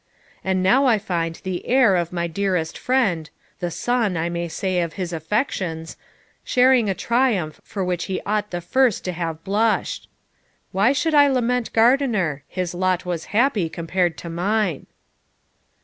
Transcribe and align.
And 0.43 0.63
now 0.63 0.87
I 0.87 0.97
find 0.97 1.35
the 1.35 1.63
heir 1.67 1.95
of 1.95 2.11
my 2.11 2.25
dearest 2.25 2.75
friend 2.75 3.29
the 3.59 3.69
son, 3.69 4.17
I 4.17 4.29
may 4.29 4.47
say, 4.47 4.81
of 4.81 4.93
his 4.93 5.13
affections 5.13 5.95
sharing 6.43 6.89
a 6.89 6.95
triumph 6.95 7.61
for 7.63 7.83
which 7.83 8.05
he 8.05 8.19
ought 8.21 8.49
the 8.49 8.61
first 8.61 9.05
to 9.05 9.11
have 9.11 9.43
blushed. 9.43 10.09
Why 10.71 10.91
should 10.91 11.13
I 11.13 11.27
lament 11.27 11.71
Gardiner? 11.71 12.43
his 12.47 12.73
lot 12.73 13.05
was 13.05 13.25
happy 13.25 13.69
compared 13.69 14.17
to 14.17 14.29
mine!' 14.31 14.87